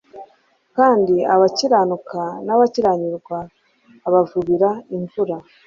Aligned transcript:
kandi 0.75 1.15
abakiranuka 1.33 2.21
n'abakiranirwa 2.45 3.37
abavubira 4.07 4.69
imvura.» 4.95 5.35